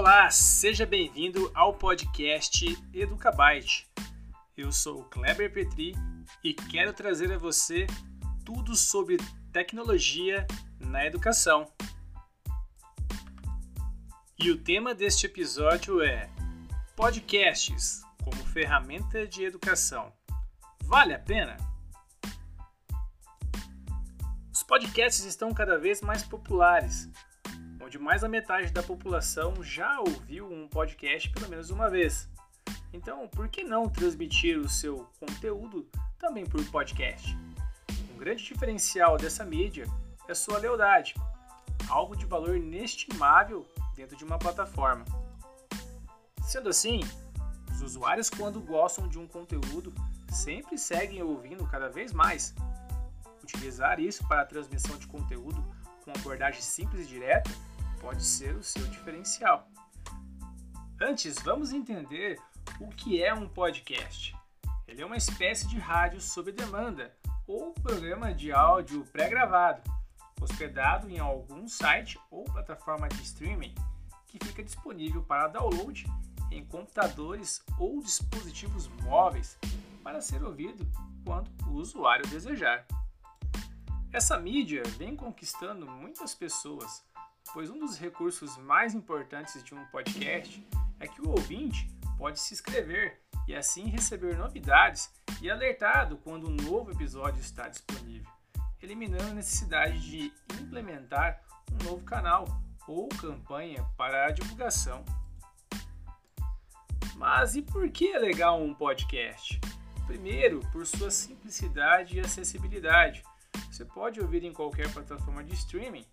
[0.00, 2.64] Olá, seja bem-vindo ao podcast
[2.94, 3.90] Educabyte.
[4.56, 5.92] Eu sou o Kleber Petri
[6.44, 7.84] e quero trazer a você
[8.44, 9.16] tudo sobre
[9.52, 10.46] tecnologia
[10.78, 11.66] na educação.
[14.38, 16.30] E o tema deste episódio é
[16.94, 20.12] Podcasts como ferramenta de educação.
[20.84, 21.56] Vale a pena?
[24.52, 27.10] Os podcasts estão cada vez mais populares,
[27.88, 32.28] onde mais da metade da população já ouviu um podcast pelo menos uma vez.
[32.92, 35.88] Então, por que não transmitir o seu conteúdo
[36.18, 37.34] também por podcast?
[38.12, 39.86] Um grande diferencial dessa mídia
[40.28, 41.14] é sua lealdade,
[41.88, 43.66] algo de valor inestimável
[43.96, 45.06] dentro de uma plataforma.
[46.42, 47.00] Sendo assim,
[47.72, 49.94] os usuários, quando gostam de um conteúdo,
[50.30, 52.54] sempre seguem ouvindo cada vez mais.
[53.42, 55.64] Utilizar isso para a transmissão de conteúdo
[56.04, 57.50] com abordagem simples e direta
[58.00, 59.68] pode ser o seu diferencial.
[61.00, 62.38] Antes, vamos entender
[62.80, 64.36] o que é um podcast.
[64.86, 67.14] Ele é uma espécie de rádio sob demanda
[67.46, 69.82] ou programa de áudio pré-gravado,
[70.40, 73.74] hospedado em algum site ou plataforma de streaming
[74.26, 76.06] que fica disponível para download
[76.50, 79.58] em computadores ou dispositivos móveis
[80.02, 80.86] para ser ouvido
[81.24, 82.86] quando o usuário desejar.
[84.10, 87.04] Essa mídia vem conquistando muitas pessoas,
[87.52, 90.66] pois um dos recursos mais importantes de um podcast
[91.00, 95.10] é que o ouvinte pode se inscrever e assim receber novidades
[95.40, 98.30] e alertado quando um novo episódio está disponível,
[98.82, 102.46] eliminando a necessidade de implementar um novo canal
[102.86, 105.04] ou campanha para a divulgação.
[107.16, 109.60] Mas e por que é legal um podcast?
[110.06, 113.22] Primeiro, por sua simplicidade e acessibilidade.
[113.70, 116.06] Você pode ouvir em qualquer plataforma de streaming,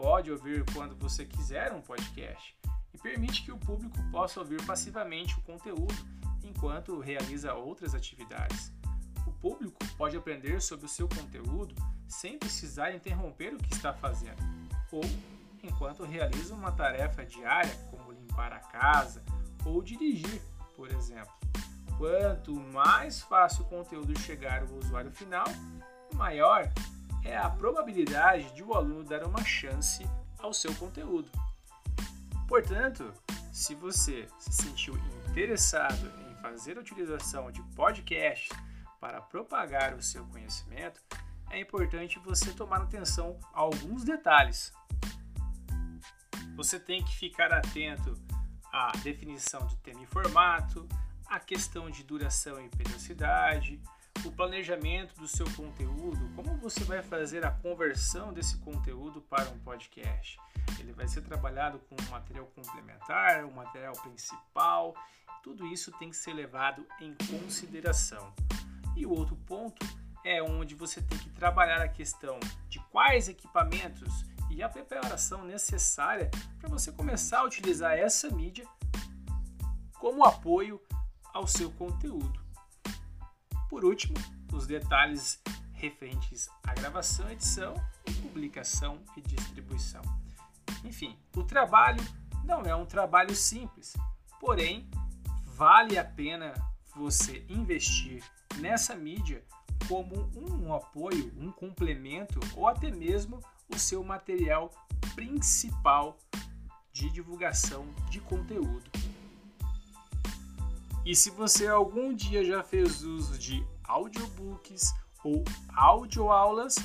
[0.00, 2.56] pode ouvir quando você quiser um podcast
[2.94, 5.94] e permite que o público possa ouvir passivamente o conteúdo
[6.42, 8.72] enquanto realiza outras atividades.
[9.26, 11.74] O público pode aprender sobre o seu conteúdo
[12.08, 14.42] sem precisar interromper o que está fazendo,
[14.90, 15.02] ou
[15.62, 19.22] enquanto realiza uma tarefa diária, como limpar a casa,
[19.66, 20.40] ou dirigir,
[20.74, 21.32] por exemplo.
[21.98, 25.44] Quanto mais fácil o conteúdo chegar ao usuário final,
[26.14, 26.72] maior
[27.24, 30.04] é a probabilidade de o aluno dar uma chance
[30.38, 31.30] ao seu conteúdo.
[32.48, 33.12] Portanto,
[33.52, 34.96] se você se sentiu
[35.28, 38.48] interessado em fazer a utilização de podcasts
[38.98, 41.00] para propagar o seu conhecimento,
[41.50, 44.72] é importante você tomar atenção a alguns detalhes.
[46.56, 48.16] Você tem que ficar atento
[48.72, 50.88] a definição de tema e formato,
[51.26, 53.80] a questão de duração e periodicidade,
[54.24, 59.58] o planejamento do seu conteúdo, como você vai fazer a conversão desse conteúdo para um
[59.60, 60.38] podcast.
[60.78, 64.94] Ele vai ser trabalhado com um material complementar, um material principal,
[65.42, 68.32] tudo isso tem que ser levado em consideração.
[68.96, 69.86] E o outro ponto
[70.24, 72.38] é onde você tem que trabalhar a questão
[72.68, 78.66] de quais equipamentos e a preparação necessária para você começar a utilizar essa mídia
[79.98, 80.80] como apoio
[81.32, 82.39] ao seu conteúdo.
[83.70, 84.14] Por último,
[84.52, 85.40] os detalhes
[85.72, 87.74] referentes à gravação, edição
[88.20, 90.02] publicação e distribuição.
[90.84, 92.02] Enfim, o trabalho
[92.44, 93.94] não é um trabalho simples,
[94.38, 94.88] porém,
[95.44, 96.54] vale a pena
[96.94, 98.22] você investir
[98.56, 99.44] nessa mídia
[99.88, 104.70] como um apoio, um complemento ou até mesmo o seu material
[105.14, 106.18] principal
[106.92, 108.90] de divulgação de conteúdo.
[111.10, 114.94] E se você algum dia já fez uso de audiobooks
[115.24, 115.42] ou
[115.74, 116.76] audioaulas,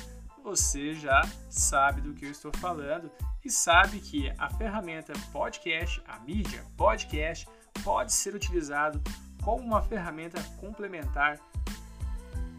[0.42, 3.08] você já sabe do que eu estou falando
[3.44, 7.48] e sabe que a ferramenta podcast, a mídia podcast,
[7.84, 9.00] pode ser utilizado
[9.44, 11.38] como uma ferramenta complementar.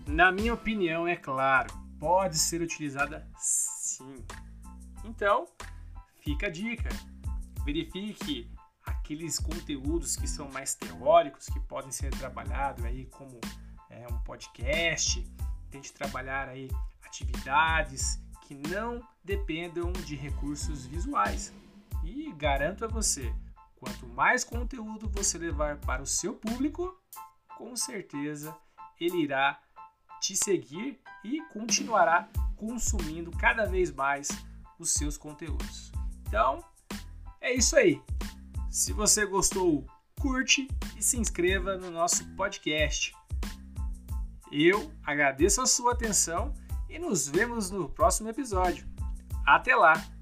[0.07, 1.67] Na minha opinião, é claro,
[1.99, 4.25] pode ser utilizada sim.
[5.03, 5.45] Então,
[6.21, 6.87] fica a dica.
[7.65, 8.49] Verifique
[9.07, 13.39] aqueles conteúdos que são mais teóricos, que podem ser trabalhados aí como
[13.89, 15.25] é, um podcast.
[15.71, 16.69] Tente trabalhar aí
[17.05, 21.53] atividades que não dependam de recursos visuais.
[22.03, 23.33] E garanto a você,
[23.77, 26.93] quanto mais conteúdo você levar para o seu público,
[27.57, 28.53] com certeza
[28.99, 29.57] ele irá
[30.19, 32.27] te seguir e continuará
[32.57, 34.27] consumindo cada vez mais
[34.77, 35.93] os seus conteúdos.
[36.27, 36.61] Então,
[37.39, 38.01] é isso aí.
[38.69, 39.85] Se você gostou,
[40.19, 40.67] curte
[40.97, 43.13] e se inscreva no nosso podcast.
[44.51, 46.53] Eu agradeço a sua atenção
[46.89, 48.87] e nos vemos no próximo episódio.
[49.45, 50.16] Até lá!